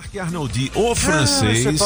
Marc 0.00 0.16
Arnoldi, 0.16 0.72
o 0.74 0.94
francês. 0.94 1.78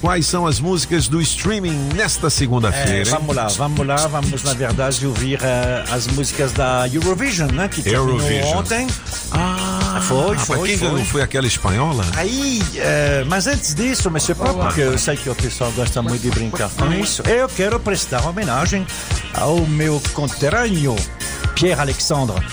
Quais 0.00 0.26
são 0.26 0.44
as 0.44 0.58
músicas 0.58 1.06
do 1.06 1.20
streaming 1.20 1.90
nesta 1.94 2.28
segunda-feira? 2.28 3.08
É, 3.08 3.12
vamos 3.12 3.36
lá, 3.36 3.46
vamos 3.46 3.86
lá, 3.86 4.08
vamos 4.08 4.42
na 4.42 4.52
verdade 4.54 5.06
ouvir 5.06 5.38
uh, 5.38 5.94
as 5.94 6.08
músicas 6.08 6.50
da 6.50 6.88
Eurovision, 6.92 7.48
né? 7.52 7.68
Que 7.68 7.88
Eurovision. 7.88 8.58
ontem. 8.58 8.88
Ah, 9.30 10.02
Foi, 10.02 10.34
mas 10.34 10.46
foi, 10.48 10.68
quem 10.68 10.78
foi. 10.78 10.88
ganhou 10.88 11.04
foi 11.04 11.22
aquela 11.22 11.46
espanhola? 11.46 12.04
Aí, 12.16 12.60
eh, 12.74 13.24
mas 13.28 13.46
antes 13.46 13.72
disso, 13.72 14.10
Monsieur 14.10 14.36
Pop, 14.36 14.52
porque 14.52 14.80
eu 14.80 14.98
sei 14.98 15.16
que 15.16 15.30
o 15.30 15.34
pessoal 15.36 15.70
gosta 15.70 16.02
muito 16.02 16.22
de 16.22 16.30
brincar 16.30 16.70
com 16.70 16.92
isso, 16.92 17.22
eu 17.22 17.48
quero 17.48 17.78
prestar 17.78 18.26
homenagem 18.26 18.84
ao 19.34 19.58
meu 19.66 20.02
conterrâneo, 20.12 20.96
Pierre 21.54 21.80
Alexandre. 21.80 22.44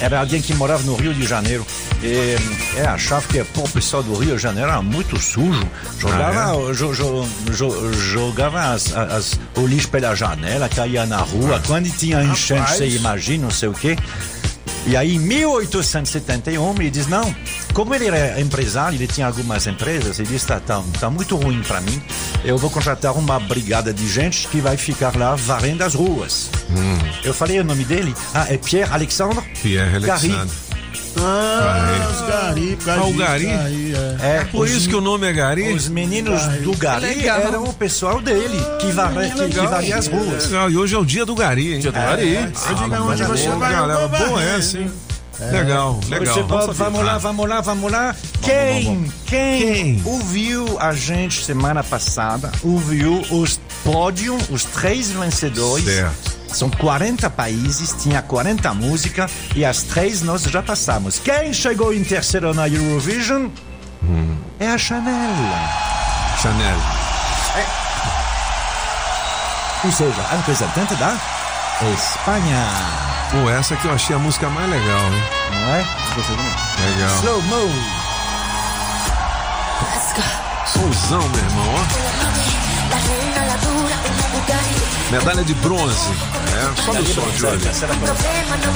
Era 0.00 0.20
alguém 0.20 0.40
que 0.40 0.54
morava 0.54 0.84
no 0.84 0.94
Rio 0.94 1.12
de 1.12 1.26
Janeiro. 1.26 1.66
E 2.02 2.36
é, 2.78 2.86
achava 2.86 3.26
que 3.26 3.42
pô, 3.44 3.62
o 3.62 3.68
pessoal 3.68 4.02
do 4.02 4.14
Rio 4.14 4.36
de 4.36 4.42
Janeiro 4.42 4.70
era 4.70 4.82
muito 4.82 5.18
sujo. 5.20 5.66
Jogava, 5.98 6.74
jo- 6.74 6.94
jo- 6.94 7.28
jo- 7.52 7.92
jogava 7.92 8.72
as- 8.74 8.94
as- 8.94 9.40
o 9.56 9.66
lixo 9.66 9.88
pela 9.88 10.14
janela, 10.14 10.68
caía 10.68 11.06
na 11.06 11.18
rua. 11.18 11.60
Quando 11.66 11.90
tinha 11.90 12.22
enchente, 12.22 12.70
você 12.76 12.86
imagina, 12.88 13.44
não 13.44 13.50
sei 13.50 13.68
o 13.68 13.72
quê. 13.72 13.96
E 14.86 14.96
aí, 14.96 15.16
em 15.16 15.18
1871, 15.18 16.74
ele 16.78 16.90
diz: 16.90 17.08
Não, 17.08 17.34
como 17.74 17.92
ele 17.92 18.06
era 18.06 18.40
empresário, 18.40 18.96
ele 18.96 19.08
tinha 19.08 19.26
algumas 19.26 19.66
empresas, 19.66 20.18
ele 20.20 20.28
disse: 20.28 20.46
Tá, 20.46 20.60
tá, 20.60 20.80
tá 21.00 21.10
muito 21.10 21.34
ruim 21.34 21.60
para 21.66 21.80
mim, 21.80 22.00
eu 22.44 22.56
vou 22.56 22.70
contratar 22.70 23.12
uma 23.16 23.40
brigada 23.40 23.92
de 23.92 24.08
gente 24.08 24.46
que 24.46 24.60
vai 24.60 24.76
ficar 24.76 25.16
lá 25.16 25.34
varrendo 25.34 25.82
as 25.82 25.94
ruas. 25.94 26.50
Eu 27.24 27.34
falei 27.34 27.58
o 27.58 27.64
nome 27.64 27.84
dele: 27.84 28.14
Ah, 28.32 28.46
é 28.48 28.56
Pierre 28.58 28.92
Alexandre 28.92 29.40
Pierre. 29.60 29.96
Alexandre. 29.96 30.54
Ah, 31.18 32.08
os 32.10 32.28
Gari, 32.28 32.76
por 32.82 32.90
Ah, 32.92 33.04
o 33.06 33.12
Gari? 33.14 33.46
é. 33.46 34.16
É, 34.40 34.44
Por 34.50 34.66
os- 34.66 34.70
isso 34.70 34.88
que 34.88 34.94
o 34.94 35.00
nome 35.00 35.26
é 35.26 35.32
Gari? 35.32 35.72
Os 35.72 35.88
meninos 35.88 36.42
do 36.62 36.76
Gari 36.76 37.06
Legal. 37.06 37.40
eram 37.40 37.64
o 37.64 37.72
pessoal 37.72 38.20
dele, 38.20 38.58
que, 38.80 38.90
varre, 38.92 39.30
que, 39.30 39.48
que 39.48 39.66
varria 39.66 39.96
as 39.96 40.06
ruas. 40.06 40.46
Legal, 40.50 40.70
e 40.70 40.76
hoje 40.76 40.94
é 40.94 40.98
o 40.98 41.04
dia 41.04 41.24
do 41.24 41.34
Gari, 41.34 41.74
hein? 41.74 41.80
Dia 41.80 41.92
do 41.92 41.98
Gari. 41.98 42.36
Ah, 42.36 42.72
Diga 42.74 43.02
onde 43.02 43.22
mas 43.22 43.28
você 43.40 43.48
vai, 43.48 43.72
eu 43.74 43.86
galera, 43.86 44.08
boa 44.08 44.42
essa, 44.42 44.78
hein? 44.78 44.90
Legal, 45.52 46.00
legal. 46.08 46.34
Você 46.34 46.42
pode, 46.44 46.72
vamos 46.72 47.04
lá, 47.04 47.18
vamos 47.18 47.46
lá, 47.48 47.60
vamos 47.60 47.92
lá. 47.92 48.16
Quem, 48.40 49.04
quem, 49.26 49.60
Quem? 49.60 50.02
ouviu 50.04 50.78
a 50.80 50.92
gente 50.94 51.44
semana 51.44 51.84
passada, 51.84 52.50
ouviu 52.62 53.20
os 53.30 53.60
pódios, 53.84 54.42
os 54.50 54.64
três 54.64 55.10
vencedores. 55.10 55.84
Certo. 55.84 56.35
São 56.48 56.70
40 56.70 57.28
países, 57.30 57.94
tinha 58.02 58.22
40 58.22 58.72
músicas 58.74 59.30
e 59.54 59.64
as 59.64 59.82
três 59.82 60.22
nós 60.22 60.42
já 60.42 60.62
passamos. 60.62 61.18
Quem 61.18 61.52
chegou 61.52 61.92
em 61.92 62.02
terceiro 62.04 62.54
na 62.54 62.68
Eurovision 62.68 63.48
é 64.58 64.68
a 64.68 64.78
Chanel. 64.78 65.34
Chanel. 66.40 66.76
Ou 69.84 69.92
seja, 69.92 70.20
a 70.22 70.36
representante 70.36 70.94
da 70.96 71.16
Espanha. 71.94 72.66
Pô, 73.30 73.50
essa 73.50 73.76
que 73.76 73.86
eu 73.86 73.92
achei 73.92 74.16
a 74.16 74.18
música 74.18 74.48
mais 74.48 74.68
legal, 74.70 75.12
hein? 75.12 75.22
Não 75.52 75.74
é? 75.74 75.84
Legal. 76.80 77.16
Slow 77.18 77.42
Mo. 77.42 77.70
Souzão, 80.66 81.28
meu 81.28 81.44
irmão, 81.44 81.74
ó. 81.74 82.16
Medalha 85.10 85.44
de 85.44 85.54
bronze. 85.54 86.10
É, 86.52 86.82
som, 86.82 86.92
pra- 87.96 88.12
problema 88.12 88.56
no 88.56 88.72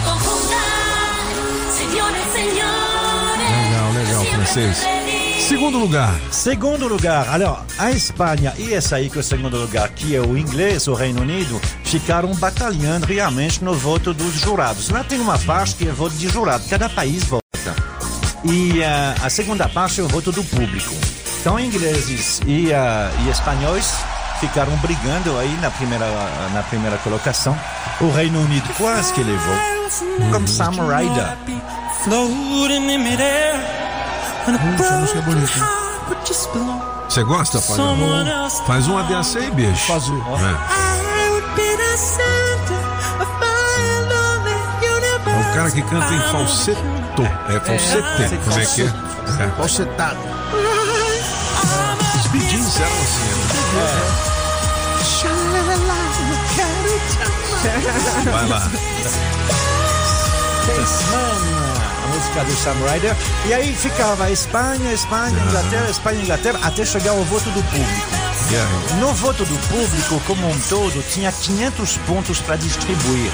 confundan 0.00 0.58
Señores, 1.76 2.32
señores. 2.32 3.50
Legal, 3.70 3.92
legal, 3.92 4.24
francês. 4.34 5.03
Segundo 5.48 5.78
lugar. 5.78 6.14
Segundo 6.30 6.88
lugar, 6.88 7.28
alors, 7.28 7.58
a 7.78 7.90
Espanha 7.90 8.54
e 8.56 8.72
essa 8.72 8.96
aí 8.96 9.10
que 9.10 9.18
é 9.18 9.20
o 9.20 9.22
segundo 9.22 9.58
lugar, 9.58 9.90
que 9.90 10.16
é 10.16 10.20
o 10.20 10.38
inglês, 10.38 10.88
o 10.88 10.94
Reino 10.94 11.20
Unido, 11.20 11.60
ficaram 11.84 12.34
batalhando 12.36 13.04
realmente 13.04 13.62
no 13.62 13.74
voto 13.74 14.14
dos 14.14 14.32
jurados. 14.40 14.88
Lá 14.88 15.04
tem 15.04 15.20
uma 15.20 15.38
parte 15.38 15.74
que 15.74 15.86
é 15.86 15.92
voto 15.92 16.14
de 16.16 16.28
jurado, 16.28 16.64
cada 16.70 16.88
país 16.88 17.24
vota. 17.24 17.42
E 18.42 18.82
ah, 18.82 19.14
a 19.22 19.28
segunda 19.28 19.68
parte 19.68 20.00
é 20.00 20.02
o 20.02 20.08
voto 20.08 20.32
do 20.32 20.42
público. 20.44 20.94
Então, 21.40 21.60
ingleses 21.60 22.40
e, 22.46 22.72
ah, 22.72 23.10
e 23.26 23.28
espanhóis 23.28 23.92
ficaram 24.40 24.74
brigando 24.78 25.38
aí 25.38 25.54
na 25.60 25.70
primeira, 25.70 26.06
na 26.54 26.62
primeira 26.62 26.96
colocação. 26.96 27.54
O 28.00 28.10
Reino 28.10 28.40
Unido 28.40 28.66
quase 28.78 29.12
que 29.12 29.22
levou, 29.22 29.56
como 30.32 30.48
Sam 30.48 30.70
Ryder. 30.70 31.36
Floating 32.02 32.90
in 32.90 32.98
midair 32.98 33.54
on 33.58 33.80
a 33.80 33.83
Essa 34.46 34.96
música 34.98 35.18
é 35.18 35.22
bonita. 35.22 35.52
Você 37.08 37.22
gosta, 37.24 37.58
else. 38.28 38.62
Faz 38.66 38.86
uma 38.86 39.02
dessa 39.04 39.38
aí, 39.38 39.50
bicho. 39.50 39.86
Fazer. 39.86 40.12
É. 40.12 40.16
I 40.16 41.30
would 41.30 41.46
be 41.54 41.76
the 41.76 41.96
center 41.96 42.78
of 43.20 43.30
my 43.40 43.46
lonely 44.10 44.56
universe. 44.86 45.48
É 45.48 45.50
o 45.50 45.54
cara 45.54 45.70
que 45.70 45.82
canta 45.82 46.12
em 46.14 46.20
falseto. 46.30 46.82
É 47.48 47.60
falsete. 47.60 48.36
Como 48.44 48.58
é 48.58 48.66
que 48.66 48.82
é? 48.82 48.86
é. 49.44 49.48
Falsetado. 49.56 50.18
Os 52.16 52.40
Gees 52.50 52.80
eram 52.80 52.92
assim. 53.00 53.24
né? 57.64 58.30
Vai 58.30 58.46
lá. 58.48 58.70
A 61.73 61.73
música 62.14 62.44
do 62.44 62.52
Sam 62.56 62.74
Ryder. 62.88 63.16
E 63.46 63.54
aí 63.54 63.74
ficava 63.74 64.30
Espanha, 64.30 64.92
Espanha, 64.92 65.36
Inglaterra, 65.48 65.90
Espanha, 65.90 66.22
Inglaterra, 66.22 66.60
até 66.62 66.84
chegar 66.84 67.10
ao 67.10 67.24
voto 67.24 67.50
do 67.50 67.62
público. 67.64 68.08
E? 68.50 68.94
No 69.00 69.12
voto 69.14 69.44
do 69.44 69.58
público, 69.68 70.20
como 70.26 70.48
um 70.48 70.60
todo, 70.68 71.02
tinha 71.10 71.32
500 71.32 71.96
pontos 71.98 72.40
para 72.40 72.56
distribuir. 72.56 73.30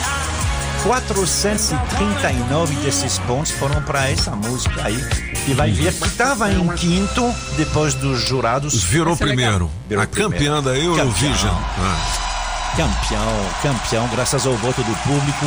439 0.82 2.74
desses 2.76 3.18
pontos 3.20 3.50
foram 3.52 3.82
para 3.82 4.08
essa 4.08 4.30
música 4.30 4.82
aí, 4.82 4.96
que 5.44 5.52
vai 5.52 5.70
ver 5.70 5.92
que 5.92 6.06
estava 6.06 6.50
em 6.50 6.66
quinto 6.68 7.34
depois 7.56 7.92
dos 7.92 8.20
jurados. 8.20 8.82
Virou 8.84 9.14
primeiro. 9.14 9.70
Virou 9.86 10.02
a 10.02 10.06
campeã 10.06 10.62
da 10.62 10.74
Eurovision. 10.74 11.54
Campeão. 11.54 11.64
Ah. 11.78 12.30
Campeão, 12.76 13.50
campeão, 13.62 14.08
graças 14.08 14.46
ao 14.46 14.54
voto 14.54 14.82
do 14.82 14.96
público. 15.02 15.46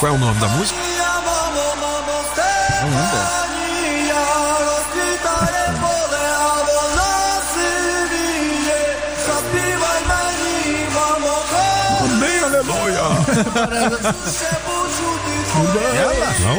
Qual 0.00 0.12
é 0.12 0.14
o 0.14 0.18
nome 0.18 0.40
da 0.40 0.48
música? 0.48 0.85
Momento. 2.86 3.46
Halleluja. 12.46 13.08
Yalla. 15.94 16.30
No. 16.40 16.56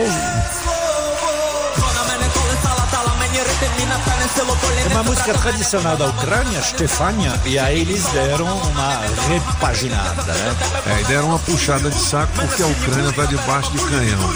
É 4.31 4.87
uma 4.93 5.03
música 5.03 5.33
tradicional 5.35 5.95
da 5.95 6.05
Ucrânia, 6.07 6.61
Stefania, 6.61 7.33
e 7.45 7.57
aí 7.57 7.79
eles 7.81 8.03
deram 8.07 8.45
uma 8.45 8.99
repaginada, 9.29 10.33
né? 10.33 10.55
É, 10.85 11.01
e 11.01 11.03
deram 11.05 11.29
uma 11.29 11.39
puxada 11.39 11.89
de 11.89 11.97
saco 11.99 12.31
porque 12.35 12.61
a 12.61 12.67
Ucrânia 12.67 13.09
está 13.09 13.25
debaixo 13.25 13.71
de 13.71 13.77
canhão. 13.79 14.33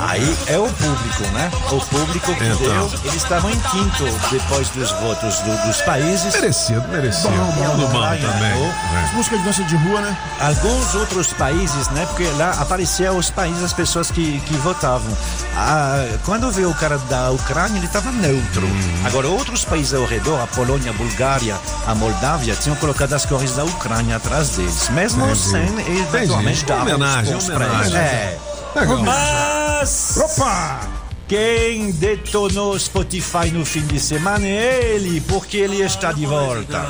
Aí 0.00 0.36
é 0.46 0.56
o 0.58 0.68
público, 0.68 1.22
né? 1.34 1.50
O 1.72 1.80
público 1.80 2.34
que 2.34 2.44
Então. 2.44 2.56
deu. 2.58 2.92
Eles 3.04 3.16
estavam 3.22 3.50
em 3.50 3.58
quinto 3.58 4.04
depois 4.30 4.68
dos 4.68 4.90
votos 4.92 5.38
do- 5.40 5.66
dos 5.66 5.80
países. 5.82 6.32
Merecido, 6.34 6.86
merecido. 6.88 7.28
Tudo 7.32 7.88
bom 7.88 7.98
Ucrânia 7.98 8.28
também. 8.28 8.40
ganhou. 8.52 8.66
É. 8.66 9.14
Música 9.14 9.36
de 9.38 9.44
dança 9.44 9.64
de 9.64 9.76
rua, 9.76 10.00
né? 10.00 10.16
Alguns 10.40 10.94
outros 10.94 11.26
países, 11.32 11.88
né? 11.88 12.06
Porque 12.06 12.24
lá 12.38 12.50
apareciam 12.60 13.16
os 13.16 13.30
países, 13.30 13.62
as 13.64 13.72
pessoas 13.72 14.10
que, 14.10 14.40
que 14.46 14.54
votavam. 14.58 15.16
Ah, 15.56 16.06
quando 16.24 16.50
veio 16.52 16.70
o 16.70 16.74
cara 16.74 16.98
da 17.10 17.30
Ucrânia, 17.30 17.76
ele 17.78 17.86
estava 17.86 18.10
neutro. 18.12 18.62
Uhum. 18.66 18.91
Agora, 19.04 19.28
outros 19.28 19.64
países 19.64 19.94
ao 19.94 20.04
redor, 20.04 20.40
a 20.40 20.46
Polônia, 20.46 20.90
a 20.90 20.94
Bulgária, 20.94 21.58
a 21.86 21.94
Moldávia, 21.94 22.54
tinham 22.54 22.76
colocado 22.76 23.12
as 23.12 23.26
cores 23.26 23.56
da 23.56 23.64
Ucrânia 23.64 24.16
atrás 24.16 24.50
deles. 24.50 24.88
Mesmo 24.90 25.24
Entendi. 25.24 25.40
sem, 25.40 25.98
eventualmente, 25.98 26.64
dar 26.64 26.82
Homenagem, 26.82 27.34
homenagem. 27.34 27.96
É. 27.96 28.38
Legal. 28.74 28.98
Mas. 29.02 30.16
Opa! 30.16 30.80
Quem 31.28 31.92
detonou 31.92 32.78
Spotify 32.78 33.50
no 33.50 33.64
fim 33.64 33.86
de 33.86 33.98
semana 33.98 34.46
é 34.46 34.94
ele, 34.94 35.20
porque 35.22 35.56
ele 35.56 35.80
está 35.80 36.12
de 36.12 36.26
volta. 36.26 36.86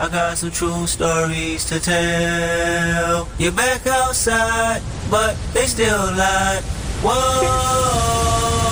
I 0.00 0.08
got 0.08 0.36
some 0.36 0.50
true 0.50 0.84
stories 0.88 1.64
to 1.66 1.78
tell. 1.78 3.28
You're 3.38 3.52
back 3.52 3.88
outside, 3.88 4.82
but 5.08 5.36
they 5.52 5.68
still 5.68 6.10
lie. 6.16 6.60
Whoa, 7.04 8.63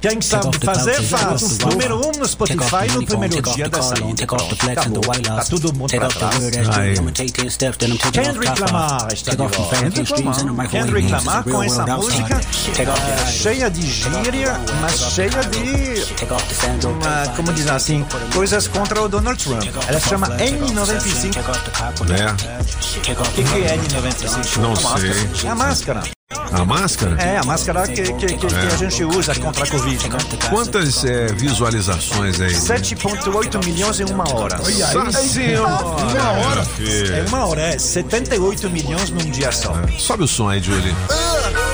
Quem 0.00 0.20
sabe 0.20 0.46
off 0.48 0.58
the 0.58 0.66
fazer, 0.66 1.02
faz. 1.02 1.58
Número 1.58 1.96
rover. 1.96 2.16
um 2.16 2.20
no 2.20 2.28
Spotify 2.28 2.86
no 2.94 3.04
primeiro 3.06 3.42
dia 3.42 3.68
da 3.68 3.82
saída. 3.82 4.14
Take 4.14 4.34
off 4.34 4.48
the 4.48 4.54
Pronto, 4.54 4.56
flex 4.56 4.86
and 4.86 4.90
the 4.92 4.98
acabou. 4.98 5.10
white 5.10 5.22
Tá 5.28 5.34
loss. 5.36 5.48
todo 5.48 5.74
mundo 5.74 5.90
pra 5.96 6.08
trás. 6.08 6.36
weird 6.38 6.58
ass 6.58 6.68
Aí. 6.78 6.84
jeans. 6.94 6.98
I'ma 7.00 7.10
take 7.12 7.32
10 7.32 7.52
steps, 7.52 7.76
then 7.78 7.90
I'm 7.90 7.98
taking 7.98 8.20
off 8.20 8.28
Kendrick 8.30 8.60
Lamar 8.60 9.12
está 9.12 9.30
de 9.32 9.36
volta. 9.36 9.76
real 9.76 11.42
com 11.44 11.62
essa 11.62 11.86
música 11.86 12.36
outside. 12.36 12.72
Take 12.76 12.90
off 12.90 13.00
the 13.00 13.12
é, 13.12 13.26
cheia 13.26 13.70
de 13.70 13.82
gíria, 13.82 14.60
mas 14.80 14.98
cheia 15.12 15.30
de, 15.30 16.86
uma, 16.86 17.28
como 17.36 17.52
diz 17.52 17.68
assim, 17.68 18.04
coisas 18.34 18.68
contra 18.68 19.02
o 19.02 19.08
Donald 19.08 19.42
Trump. 19.42 19.62
Ela 19.88 20.00
se 20.00 20.08
chama 20.08 20.28
N95. 20.28 21.32
Take 21.34 21.50
off 21.50 21.60
the 21.64 21.70
cop. 21.70 22.12
É, 22.12 22.58
O 22.98 23.32
que, 23.32 23.44
que 23.44 23.62
é 23.64 23.76
N95? 23.76 24.56
Não 24.58 24.76
sei. 24.76 25.46
É 25.46 25.50
a 25.50 25.54
máscara. 25.54 26.02
A 26.52 26.64
máscara? 26.64 27.16
É, 27.22 27.36
a 27.38 27.44
máscara 27.44 27.86
que, 27.86 28.02
que, 28.02 28.26
que, 28.26 28.36
que 28.36 28.46
a 28.46 28.76
gente 28.76 29.04
usa 29.04 29.34
contra 29.36 29.64
a 29.64 29.66
Covid, 29.66 30.08
né? 30.08 30.18
Quantas 30.48 31.04
é, 31.04 31.26
visualizações 31.32 32.40
aí? 32.40 32.52
7,8 32.52 33.64
milhões 33.64 34.00
em 34.00 34.04
uma 34.04 34.28
hora. 34.34 34.58
Nossa 34.58 35.22
senhora! 35.22 35.68
Uma 35.70 36.30
hora, 36.32 36.66
É 36.80 37.24
uma 37.28 37.46
hora, 37.46 37.62
é 37.62 37.78
78 37.78 38.70
milhões 38.70 39.10
num 39.10 39.30
dia 39.30 39.52
só. 39.52 39.74
Sobe 39.98 40.24
o 40.24 40.28
som 40.28 40.48
aí, 40.48 40.60
Julie. 40.60 40.94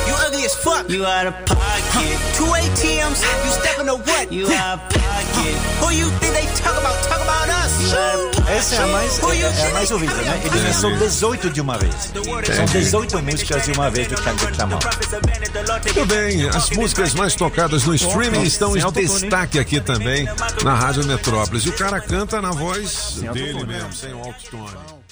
You 0.08 0.14
ugly 0.26 0.44
as 0.46 0.54
fuck. 0.54 0.92
You 0.92 1.04
out 1.06 1.28
of 1.28 1.36
pocket. 1.44 2.18
Two 2.36 2.46
ATMs. 2.54 3.22
You 3.44 3.52
stepping 3.52 3.86
to 3.86 3.96
what? 3.96 4.32
You 4.32 4.46
out 4.46 4.80
of 4.80 4.94
pocket. 4.94 5.15
Who 5.80 5.92
you 5.92 6.10
think 6.18 6.32
they 6.34 6.46
talk 6.62 6.76
about? 6.78 6.96
Talk 7.08 7.22
about 7.22 7.48
us. 7.50 7.92
Pocket. 7.92 8.48
Essa 8.48 8.74
é 8.76 8.78
a 8.82 8.86
mais, 8.86 9.18
Who 9.18 9.34
you 9.34 9.44
é, 9.44 9.44
é 9.44 9.48
a 9.48 9.52
think 9.52 9.72
mais 9.72 9.90
ouvida, 9.90 10.14
né? 10.14 10.22
talking 10.22 10.38
Ele 10.46 10.48
about? 10.48 10.66
lançou 10.66 10.96
18 10.96 11.50
de 11.50 11.60
uma 11.60 11.78
vez. 11.78 11.94
São 12.54 12.64
18 12.64 13.22
músicas 13.22 13.64
de 13.64 13.72
uma 13.72 13.90
vez 13.90 14.08
do 14.08 14.14
Kendrick 14.16 14.58
Lamar. 14.58 14.78
Muito 15.84 16.06
bem, 16.06 16.48
as 16.48 16.70
músicas 16.70 17.14
mais 17.14 17.34
tocadas 17.34 17.84
no 17.84 17.94
streaming 17.94 18.42
estão 18.42 18.76
em 18.76 18.92
destaque 18.92 19.58
aqui 19.58 19.80
também 19.80 20.28
na 20.62 20.74
Rádio 20.74 21.04
Metrópolis. 21.06 21.64
E 21.64 21.68
o 21.68 21.72
cara 21.72 22.00
canta 22.00 22.40
na 22.40 22.50
voz 22.52 23.16
dele 23.32 23.64
mesmo, 23.64 23.92
sem 23.92 24.12
o 24.14 24.18
autotune. 24.18 25.05